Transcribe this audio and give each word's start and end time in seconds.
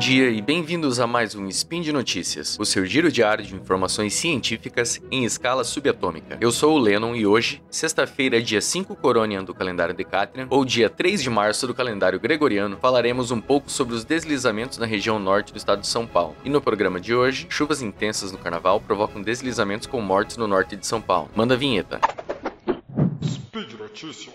dia 0.00 0.30
e 0.30 0.40
bem-vindos 0.40 0.98
a 0.98 1.06
mais 1.06 1.34
um 1.34 1.46
Spin 1.48 1.82
de 1.82 1.92
Notícias, 1.92 2.56
o 2.58 2.64
seu 2.64 2.86
giro 2.86 3.12
diário 3.12 3.44
de 3.44 3.54
informações 3.54 4.14
científicas 4.14 4.98
em 5.10 5.26
escala 5.26 5.62
subatômica. 5.62 6.38
Eu 6.40 6.50
sou 6.50 6.74
o 6.74 6.78
Lennon 6.78 7.14
e 7.14 7.26
hoje, 7.26 7.62
sexta-feira, 7.70 8.40
dia 8.40 8.62
5 8.62 8.96
Coronian 8.96 9.44
do 9.44 9.52
calendário 9.52 9.94
Decatrian, 9.94 10.46
ou 10.48 10.64
dia 10.64 10.88
3 10.88 11.22
de 11.22 11.28
março 11.28 11.66
do 11.66 11.74
calendário 11.74 12.18
Gregoriano, 12.18 12.78
falaremos 12.80 13.30
um 13.30 13.42
pouco 13.42 13.70
sobre 13.70 13.94
os 13.94 14.02
deslizamentos 14.02 14.78
na 14.78 14.86
região 14.86 15.18
norte 15.18 15.52
do 15.52 15.58
estado 15.58 15.82
de 15.82 15.86
São 15.86 16.06
Paulo. 16.06 16.34
E 16.42 16.48
no 16.48 16.62
programa 16.62 16.98
de 16.98 17.14
hoje, 17.14 17.46
chuvas 17.50 17.82
intensas 17.82 18.32
no 18.32 18.38
carnaval 18.38 18.80
provocam 18.80 19.20
deslizamentos 19.20 19.86
com 19.86 20.00
mortes 20.00 20.38
no 20.38 20.46
norte 20.46 20.76
de 20.76 20.86
São 20.86 21.02
Paulo. 21.02 21.28
Manda 21.36 21.52
a 21.52 21.58
vinheta. 21.58 22.00
Speed 23.22 23.74
Notícias. 23.78 24.34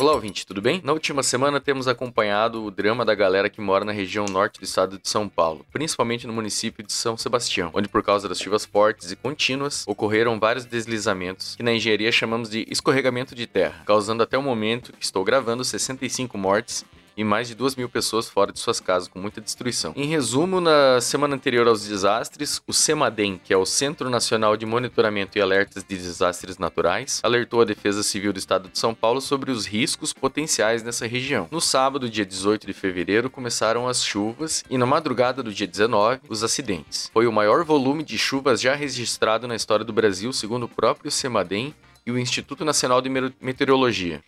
Olá, 0.00 0.12
ouvinte, 0.14 0.46
tudo 0.46 0.62
bem? 0.62 0.80
Na 0.82 0.94
última 0.94 1.22
semana 1.22 1.60
temos 1.60 1.86
acompanhado 1.86 2.64
o 2.64 2.70
drama 2.70 3.04
da 3.04 3.14
galera 3.14 3.50
que 3.50 3.60
mora 3.60 3.84
na 3.84 3.92
região 3.92 4.24
norte 4.24 4.58
do 4.58 4.64
estado 4.64 4.98
de 4.98 5.06
São 5.06 5.28
Paulo, 5.28 5.66
principalmente 5.70 6.26
no 6.26 6.32
município 6.32 6.82
de 6.82 6.90
São 6.90 7.18
Sebastião, 7.18 7.70
onde 7.74 7.86
por 7.86 8.02
causa 8.02 8.26
das 8.26 8.40
chuvas 8.40 8.64
fortes 8.64 9.12
e 9.12 9.16
contínuas 9.16 9.84
ocorreram 9.86 10.40
vários 10.40 10.64
deslizamentos 10.64 11.54
que 11.54 11.62
na 11.62 11.74
engenharia 11.74 12.10
chamamos 12.10 12.48
de 12.48 12.64
escorregamento 12.70 13.34
de 13.34 13.46
terra, 13.46 13.82
causando 13.84 14.22
até 14.22 14.38
o 14.38 14.42
momento 14.42 14.90
que 14.94 15.04
estou 15.04 15.22
gravando 15.22 15.62
65 15.62 16.38
mortes 16.38 16.82
e 17.20 17.24
mais 17.24 17.48
de 17.48 17.54
2 17.54 17.76
mil 17.76 17.86
pessoas 17.86 18.30
fora 18.30 18.50
de 18.50 18.58
suas 18.58 18.80
casas, 18.80 19.06
com 19.06 19.18
muita 19.18 19.42
destruição. 19.42 19.92
Em 19.94 20.06
resumo, 20.06 20.58
na 20.58 21.02
semana 21.02 21.34
anterior 21.34 21.68
aos 21.68 21.86
desastres, 21.86 22.62
o 22.66 22.72
CEMADEM, 22.72 23.38
que 23.44 23.52
é 23.52 23.56
o 23.58 23.66
Centro 23.66 24.08
Nacional 24.08 24.56
de 24.56 24.64
Monitoramento 24.64 25.36
e 25.36 25.40
Alertas 25.42 25.84
de 25.84 25.98
Desastres 25.98 26.56
Naturais, 26.56 27.20
alertou 27.22 27.60
a 27.60 27.66
Defesa 27.66 28.02
Civil 28.02 28.32
do 28.32 28.38
Estado 28.38 28.70
de 28.70 28.78
São 28.78 28.94
Paulo 28.94 29.20
sobre 29.20 29.50
os 29.50 29.66
riscos 29.66 30.14
potenciais 30.14 30.82
nessa 30.82 31.06
região. 31.06 31.46
No 31.50 31.60
sábado, 31.60 32.08
dia 32.08 32.24
18 32.24 32.66
de 32.66 32.72
fevereiro, 32.72 33.28
começaram 33.28 33.86
as 33.86 34.02
chuvas 34.02 34.64
e 34.70 34.78
na 34.78 34.86
madrugada 34.86 35.42
do 35.42 35.52
dia 35.52 35.66
19, 35.66 36.20
os 36.26 36.42
acidentes. 36.42 37.10
Foi 37.12 37.26
o 37.26 37.32
maior 37.32 37.66
volume 37.66 38.02
de 38.02 38.16
chuvas 38.16 38.62
já 38.62 38.74
registrado 38.74 39.46
na 39.46 39.54
história 39.54 39.84
do 39.84 39.92
Brasil, 39.92 40.32
segundo 40.32 40.62
o 40.62 40.68
próprio 40.68 41.10
CEMADEM 41.10 41.74
e 42.06 42.10
o 42.10 42.18
Instituto 42.18 42.64
Nacional 42.64 43.02
de 43.02 43.10
Meteorologia. 43.40 44.22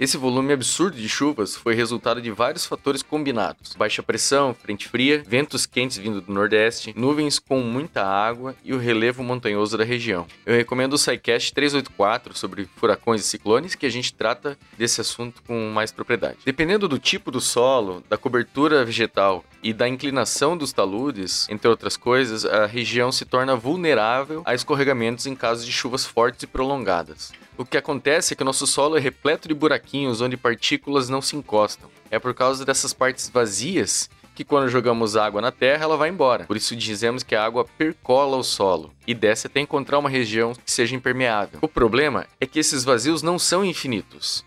Esse 0.00 0.16
volume 0.16 0.52
absurdo 0.52 0.96
de 0.96 1.08
chuvas 1.08 1.56
foi 1.56 1.74
resultado 1.74 2.22
de 2.22 2.30
vários 2.30 2.64
fatores 2.64 3.02
combinados: 3.02 3.74
baixa 3.76 4.00
pressão, 4.00 4.54
frente 4.54 4.86
fria, 4.86 5.24
ventos 5.26 5.66
quentes 5.66 5.96
vindo 5.96 6.20
do 6.20 6.32
nordeste, 6.32 6.94
nuvens 6.96 7.40
com 7.40 7.60
muita 7.60 8.04
água 8.04 8.54
e 8.64 8.72
o 8.72 8.78
relevo 8.78 9.24
montanhoso 9.24 9.76
da 9.76 9.82
região. 9.82 10.24
Eu 10.46 10.54
recomendo 10.54 10.92
o 10.92 10.98
SciCast 10.98 11.52
384 11.52 12.38
sobre 12.38 12.68
furacões 12.76 13.22
e 13.22 13.24
ciclones, 13.24 13.74
que 13.74 13.86
a 13.86 13.90
gente 13.90 14.14
trata 14.14 14.56
desse 14.76 15.00
assunto 15.00 15.42
com 15.42 15.68
mais 15.70 15.90
propriedade. 15.90 16.38
Dependendo 16.44 16.86
do 16.86 17.00
tipo 17.00 17.32
do 17.32 17.40
solo, 17.40 18.04
da 18.08 18.16
cobertura 18.16 18.84
vegetal 18.84 19.44
e 19.64 19.72
da 19.72 19.88
inclinação 19.88 20.56
dos 20.56 20.72
taludes, 20.72 21.48
entre 21.48 21.68
outras 21.68 21.96
coisas, 21.96 22.44
a 22.44 22.66
região 22.66 23.10
se 23.10 23.24
torna 23.24 23.56
vulnerável 23.56 24.42
a 24.44 24.54
escorregamentos 24.54 25.26
em 25.26 25.34
caso 25.34 25.66
de 25.66 25.72
chuvas 25.72 26.06
fortes 26.06 26.44
e 26.44 26.46
prolongadas. 26.46 27.32
O 27.58 27.64
que 27.64 27.76
acontece 27.76 28.32
é 28.32 28.36
que 28.36 28.42
o 28.42 28.46
nosso 28.46 28.68
solo 28.68 28.96
é 28.96 29.00
repleto 29.00 29.48
de 29.48 29.52
buraquinhos 29.52 30.20
onde 30.20 30.36
partículas 30.36 31.08
não 31.08 31.20
se 31.20 31.34
encostam. 31.34 31.90
É 32.08 32.16
por 32.16 32.32
causa 32.32 32.64
dessas 32.64 32.92
partes 32.92 33.28
vazias 33.28 34.08
que 34.32 34.44
quando 34.44 34.68
jogamos 34.68 35.16
água 35.16 35.42
na 35.42 35.50
terra, 35.50 35.82
ela 35.82 35.96
vai 35.96 36.08
embora. 36.08 36.44
Por 36.44 36.56
isso 36.56 36.76
dizemos 36.76 37.24
que 37.24 37.34
a 37.34 37.44
água 37.44 37.66
percola 37.76 38.36
o 38.36 38.44
solo 38.44 38.92
e 39.04 39.12
desce 39.12 39.48
até 39.48 39.58
encontrar 39.58 39.98
uma 39.98 40.08
região 40.08 40.52
que 40.54 40.70
seja 40.70 40.94
impermeável. 40.94 41.58
O 41.60 41.66
problema 41.66 42.28
é 42.40 42.46
que 42.46 42.60
esses 42.60 42.84
vazios 42.84 43.22
não 43.22 43.40
são 43.40 43.64
infinitos. 43.64 44.44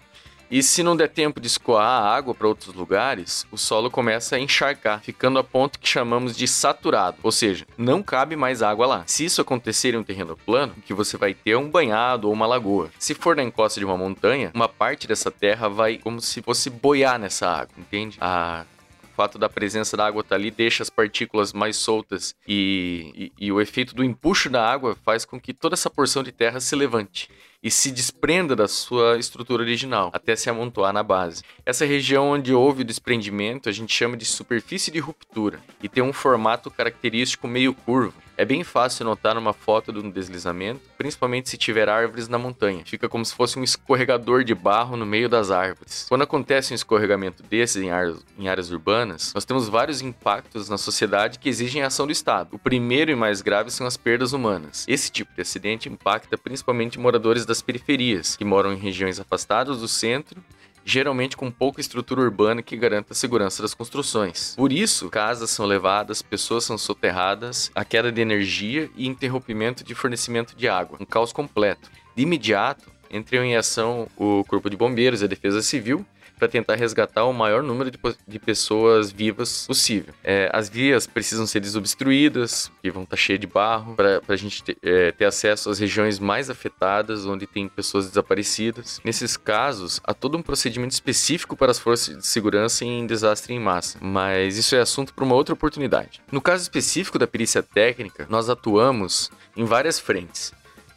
E 0.52 0.62
se 0.62 0.84
não 0.84 0.98
der 0.98 1.08
tempo 1.08 1.40
de 1.40 1.48
escoar 1.48 2.04
a 2.04 2.14
água 2.14 2.36
para 2.36 2.46
outros 2.46 2.76
lugares, 2.76 3.48
o 3.50 3.58
solo 3.58 3.90
começa 3.90 4.36
a 4.36 4.40
encharcar, 4.40 5.02
ficando 5.02 5.40
a 5.40 5.44
ponto 5.46 5.80
que 5.80 5.88
chamamos 5.88 6.36
de 6.36 6.46
saturado, 6.46 7.18
ou 7.24 7.32
seja, 7.32 7.66
não 7.78 8.04
cabe 8.04 8.36
mais 8.36 8.62
água 8.62 8.86
lá. 8.86 9.04
Se 9.08 9.24
isso 9.24 9.40
acontecer 9.40 9.94
em 9.94 9.98
um 9.98 10.04
terreno 10.04 10.36
plano, 10.36 10.74
o 10.78 10.82
que 10.82 10.94
você 10.94 11.16
vai 11.16 11.34
ter 11.34 11.52
é 11.52 11.58
um 11.58 11.70
banhado 11.70 12.28
ou 12.28 12.34
uma 12.34 12.46
lagoa. 12.46 12.92
Se 13.00 13.14
for 13.14 13.34
na 13.34 13.44
encosta 13.44 13.80
de 13.80 13.86
uma 13.86 13.98
montanha, 13.98 14.52
uma 14.54 14.68
parte 14.68 15.08
dessa 15.08 15.32
terra 15.32 15.70
vai 15.70 15.98
como 15.98 16.20
se 16.20 16.42
fosse 16.42 16.70
boiar 16.70 17.18
nessa 17.18 17.48
água, 17.48 17.76
entende? 17.78 18.18
A 18.20 18.66
o 19.04 19.14
fato 19.14 19.38
da 19.38 19.50
presença 19.50 19.98
da 19.98 20.08
água 20.08 20.22
estar 20.22 20.36
tá 20.36 20.40
ali 20.40 20.50
deixa 20.50 20.82
as 20.82 20.90
partículas 20.90 21.52
mais 21.52 21.76
soltas 21.76 22.34
e, 22.48 23.32
e, 23.38 23.48
e, 23.48 23.52
o 23.52 23.60
efeito 23.60 23.94
do 23.94 24.06
empuxo 24.06 24.50
da 24.50 24.66
água 24.66 24.98
faz 25.04 25.26
com 25.26 25.40
que 25.40 25.54
toda 25.54 25.76
essa 25.76 25.90
porção 25.90 26.24
de 26.24 26.32
terra 26.32 26.62
se 26.62 26.74
levante 26.78 27.30
e 27.64 27.70
se 27.70 27.92
desprenda 27.92 28.56
da 28.56 28.68
sua 28.68 29.18
estrutura 29.18 29.62
original, 29.62 30.10
até 30.14 30.36
se 30.36 30.50
amontoar 30.50 30.92
na 30.92 31.04
base. 31.04 31.44
Essa 31.66 31.86
região 31.86 32.32
onde 32.32 32.54
houve 32.54 32.82
o 32.82 32.86
desprendimento 32.86 33.70
a 33.70 33.72
gente 33.72 33.94
chama 33.94 34.18
de 34.18 34.26
superfície 34.26 34.92
de 34.92 35.00
ruptura 35.00 35.60
e 35.82 35.88
tem 35.88 36.04
um 36.04 36.14
formato 36.14 36.72
característico 36.72 37.48
meio 37.48 37.74
curvo. 37.74 38.22
É 38.41 38.46
bem 38.46 38.63
fácil 38.63 39.06
notar 39.06 39.35
numa 39.35 39.53
foto 39.53 39.94
de 39.94 40.00
um 40.00 40.09
deslizamento, 40.09 40.81
principalmente 40.97 41.47
se 41.47 41.59
tiver 41.59 41.88
árvores 41.88 42.28
na 42.28 42.40
montanha. 42.40 42.81
Fica 42.84 43.07
como 43.07 43.24
se 43.24 43.35
fosse 43.35 43.59
um 43.59 43.63
escorregador 43.63 44.44
de 44.44 44.56
barro 44.56 44.97
no 44.97 45.06
meio 45.06 45.29
das 45.29 45.52
árvores. 45.52 46.07
Quando 46.09 46.24
acontece 46.24 46.74
um 46.74 46.75
escorregamento 46.75 47.44
desses 47.44 47.84
em 47.84 47.91
áreas, 47.91 48.25
em 48.40 48.50
áreas 48.50 48.72
urbanas, 48.72 49.31
nós 49.35 49.46
temos 49.46 49.69
vários 49.69 50.02
impactos 50.02 50.69
na 50.69 50.78
sociedade 50.79 51.38
que 51.38 51.50
exigem 51.50 51.84
a 51.84 51.85
ação 51.85 52.07
do 52.07 52.12
Estado. 52.12 52.56
O 52.56 52.57
primeiro 52.57 53.12
e 53.12 53.16
mais 53.16 53.44
grave 53.44 53.69
são 53.69 53.85
as 53.85 53.96
perdas 53.96 54.34
humanas. 54.34 54.85
Esse 54.88 55.12
tipo 55.12 55.31
de 55.35 55.41
acidente 55.41 55.88
impacta 55.88 56.35
principalmente 56.35 57.00
moradores 57.00 57.46
das 57.46 57.62
periferias, 57.62 58.35
que 58.35 58.44
moram 58.44 58.73
em 58.73 58.78
regiões 58.78 59.19
afastadas 59.19 59.81
do 59.81 59.88
centro 59.88 60.44
geralmente 60.91 61.38
com 61.38 61.50
pouca 61.50 61.79
estrutura 61.79 62.19
urbana 62.19 62.62
que 62.62 62.75
garanta 62.75 63.13
a 63.13 63.16
segurança 63.16 63.62
das 63.62 63.74
construções. 63.74 64.56
Por 64.57 64.74
isso, 64.74 65.09
casas 65.09 65.50
são 65.50 65.66
levadas, 65.66 66.22
pessoas 66.22 66.66
são 66.66 66.78
soterradas, 66.78 67.72
a 67.74 67.85
queda 67.85 68.12
de 68.12 68.19
energia 68.19 68.90
e 68.97 69.07
interrompimento 69.07 69.85
de 69.85 69.96
fornecimento 69.96 70.53
de 70.53 70.68
água, 70.68 70.97
um 71.00 71.06
caos 71.06 71.31
completo. 71.31 71.90
De 72.13 72.24
imediato, 72.24 72.91
entram 73.09 73.46
em 73.46 73.56
ação 73.56 74.06
o 74.18 74.44
Corpo 74.44 74.69
de 74.69 74.75
Bombeiros 74.75 75.22
e 75.22 75.25
a 75.25 75.28
Defesa 75.29 75.62
Civil 75.62 76.06
para 76.41 76.47
tentar 76.47 76.74
resgatar 76.74 77.25
o 77.25 77.31
maior 77.31 77.62
número 77.62 77.91
de, 77.91 78.00
de 78.28 78.40
pessoas 78.40 79.12
vivas 79.12 79.68
possível. 79.68 80.12
É, 80.24 80.50
as 80.52 80.68
vias 80.68 81.06
precisam 81.06 81.46
ser 81.46 81.59
desobstruídas, 81.59 82.72
que 82.81 82.90
vão 82.90 83.03
estar 83.03 83.16
tá 83.16 83.22
cheias 83.22 83.40
de 83.40 83.46
barro, 83.46 83.94
para 83.94 84.19
a 84.28 84.35
gente 84.35 84.63
ter, 84.63 84.75
é, 84.81 85.12
ter 85.12 85.25
acesso 85.25 85.69
às 85.69 85.78
regiões 85.78 86.18
mais 86.18 86.50
afetadas, 86.50 87.28
onde 87.28 87.46
tem 87.46 87.69
pessoas 87.69 88.07
desaparecidas. 88.07 89.00
Nesses 89.06 89.38
casos, 89.38 90.02
há 90.03 90.16
todo 90.16 90.35
um 90.35 90.41
procedimento 90.41 90.94
específico 90.94 91.56
para 91.56 91.69
as 91.69 91.78
forças 91.78 92.18
de 92.18 92.25
segurança 92.25 92.84
em 92.84 93.06
desastre 93.06 93.53
em 93.53 93.59
massa, 93.59 94.00
mas 94.02 94.58
isso 94.58 94.75
é 94.75 94.79
assunto 94.79 95.13
para 95.13 95.23
uma 95.23 95.35
outra 95.35 95.53
oportunidade. 95.53 96.23
No 96.31 96.41
caso 96.41 96.63
específico 96.63 97.19
da 97.19 97.28
perícia 97.28 97.62
técnica, 97.62 98.25
nós 98.31 98.50
atuamos 98.50 99.29
em 99.56 99.63
várias 99.63 100.00
frentes. 100.00 100.52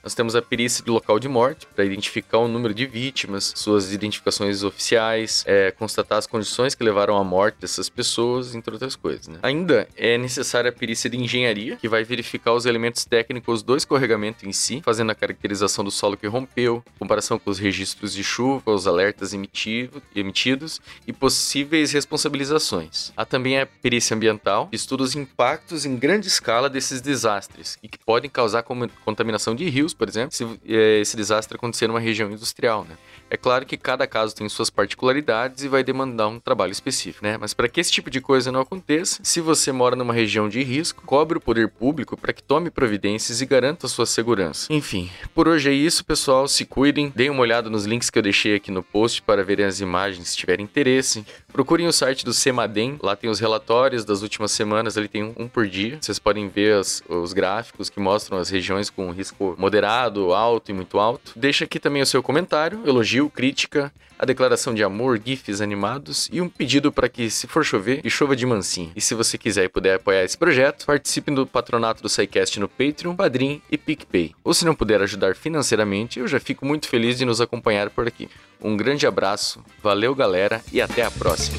Nós 0.05 0.15
temos 0.15 0.37
a 0.37 0.43
perícia 0.43 0.85
do 0.85 0.93
local 0.93 1.19
de 1.19 1.29
morte, 1.29 1.67
para 1.75 1.83
identificar 1.83 2.37
o 2.37 2.47
número 2.47 2.75
de 2.75 2.85
vítimas, 2.85 3.55
suas 3.57 3.91
identificações 3.91 4.63
oficiais, 4.63 5.43
é, 5.47 5.71
constatar 5.71 6.19
as 6.19 6.27
condições 6.27 6.75
que 6.75 6.85
levaram 6.85 7.17
à 7.17 7.25
morte 7.25 7.57
dessas 7.59 7.89
pessoas, 7.89 8.55
entre 8.55 8.75
outras 8.75 8.95
coisas. 8.97 9.27
Né? 9.29 9.39
Ainda 9.43 9.89
é 9.97 10.19
necessária 10.19 10.69
a 10.69 10.73
perícia 10.73 11.09
de 11.09 11.17
engenharia, 11.17 11.77
que 11.77 11.89
vai 11.89 12.05
verificar 12.05 12.53
os 12.53 12.67
elementos 12.67 13.07
técnicos 13.07 13.63
do 13.63 13.75
escorregamento 13.75 14.47
em 14.47 14.53
si, 14.53 14.83
fazendo 14.85 15.11
a 15.11 15.15
caracterização 15.15 15.83
do 15.83 15.91
solo 15.91 16.19
que 16.19 16.27
rompeu, 16.27 16.85
comparação 16.99 17.39
com 17.39 17.51
os 17.51 17.59
registros 17.59 18.13
de 18.13 18.23
chuva, 18.23 18.73
os 18.73 18.87
alertas 18.87 19.33
emitido, 19.33 20.03
emitidos 20.15 20.83
e 21.07 21.15
possíveis 21.15 21.93
responsabilizações. 21.93 23.11
Há 23.17 23.25
também 23.25 23.59
a 23.59 23.65
perícia 23.65 24.15
ambiental, 24.15 24.69
que 24.69 24.77
estuda 24.77 25.03
os 25.03 25.17
impactos 25.17 25.87
em 25.87 25.97
grande 25.97 26.29
escala 26.29 26.69
desses 26.69 27.01
desastres 27.01 27.79
e 27.83 27.89
que 27.89 27.99
podem 27.99 28.29
causar 28.29 28.63
contaminação 28.63 29.55
de 29.55 29.67
rios 29.71 29.94
por 29.97 30.09
exemplo, 30.09 30.35
se 30.35 30.45
é, 30.67 31.01
esse 31.01 31.17
desastre 31.17 31.57
acontecer 31.57 31.87
numa 31.87 32.01
região 32.01 32.31
industrial, 32.31 32.85
né? 32.85 32.97
É 33.35 33.37
claro 33.37 33.67
que 33.67 33.77
cada 33.77 34.07
caso 34.07 34.33
tem 34.33 34.49
suas 34.49 34.71
particularidades 34.71 35.65
e 35.65 35.69
vai 35.69 35.83
demandar 35.83 36.29
um 36.29 36.39
trabalho 36.39 36.71
específico, 36.71 37.27
né? 37.27 37.37
Mas 37.37 37.53
para 37.53 37.69
que 37.69 37.81
esse 37.81 37.91
tipo 37.91 38.09
de 38.09 38.21
coisa 38.21 38.53
não 38.53 38.61
aconteça, 38.61 39.19
se 39.25 39.41
você 39.41 39.73
mora 39.73 39.97
numa 39.97 40.15
região 40.15 40.49
de 40.49 40.63
risco, 40.63 41.03
cobre 41.05 41.37
o 41.37 41.41
poder 41.41 41.69
público 41.69 42.17
para 42.17 42.33
que 42.33 42.41
tome 42.41 42.71
providências 42.71 43.41
e 43.41 43.47
garanta 43.47 43.89
sua 43.89 44.07
segurança. 44.07 44.73
Enfim, 44.73 45.11
por 45.35 45.49
hoje 45.49 45.69
é 45.69 45.73
isso, 45.73 46.05
pessoal. 46.05 46.47
Se 46.47 46.65
cuidem, 46.65 47.13
deem 47.13 47.29
uma 47.29 47.41
olhada 47.41 47.69
nos 47.69 47.87
links 47.87 48.09
que 48.09 48.17
eu 48.17 48.23
deixei 48.23 48.55
aqui 48.55 48.71
no 48.71 48.85
post 48.85 49.21
para 49.21 49.43
verem 49.43 49.67
as 49.67 49.81
imagens 49.81 50.29
se 50.29 50.37
tiverem 50.37 50.65
interesse. 50.65 51.27
Procurem 51.53 51.89
o 51.89 51.93
site 51.93 52.25
do 52.25 52.33
Semadem, 52.33 53.01
lá 53.03 53.17
tem 53.17 53.29
os 53.29 53.41
relatórios 53.41 54.05
das 54.05 54.23
últimas 54.23 54.53
semanas, 54.53 54.97
ali 54.97 55.09
tem 55.09 55.25
um, 55.25 55.35
um 55.37 55.49
por 55.49 55.67
dia. 55.67 55.99
Vocês 56.01 56.21
podem 56.21 56.49
ver 56.49 56.75
as, 56.75 57.03
os 57.09 57.33
gráficos 57.33 57.91
que 57.91 57.99
mostram 57.99 58.39
as 58.39 58.49
regiões 58.49 58.91
com 58.91 59.11
risco 59.11 59.57
moderado, 59.59 60.33
alto 60.33 60.71
e 60.71 60.75
muito 60.75 61.01
alto. 61.01 61.33
Deixa 61.35 61.65
aqui 61.65 61.81
também 61.81 62.01
o 62.01 62.07
seu 62.07 62.23
comentário, 62.23 62.81
elogio 62.87 63.24
crítica, 63.31 63.93
a 64.19 64.25
declaração 64.25 64.75
de 64.75 64.83
amor, 64.83 65.21
gifs 65.25 65.61
animados 65.61 66.29
e 66.33 66.41
um 66.41 66.49
pedido 66.49 66.93
para 66.93 67.09
que, 67.09 67.29
se 67.31 67.47
for 67.47 67.65
chover, 67.65 68.03
que 68.03 68.11
chova 68.11 68.37
de 68.37 68.47
mansinho. 68.47 68.93
E 68.95 69.01
se 69.01 69.15
você 69.15 69.37
quiser 69.37 69.65
e 69.65 69.69
puder 69.69 69.97
apoiar 69.97 70.25
esse 70.25 70.39
projeto, 70.39 70.87
participe 70.87 71.31
do 71.31 71.47
patronato 71.47 72.03
do 72.03 72.09
SciCast 72.09 72.59
no 72.61 72.69
Patreon, 72.69 73.15
Padrim 73.15 73.61
e 73.71 73.77
PicPay. 73.77 74.35
Ou 74.43 74.55
se 74.55 74.65
não 74.65 74.75
puder 74.75 75.03
ajudar 75.03 75.35
financeiramente, 75.35 76.21
eu 76.21 76.29
já 76.29 76.41
fico 76.41 76.65
muito 76.65 76.89
feliz 76.89 77.19
de 77.19 77.25
nos 77.25 77.41
acompanhar 77.41 77.91
por 77.91 78.07
aqui. 78.07 78.29
Um 78.61 78.77
grande 78.77 79.07
abraço, 79.07 79.63
valeu 79.83 80.15
galera 80.15 80.63
e 80.73 80.81
até 80.81 81.03
a 81.03 81.11
próxima. 81.11 81.59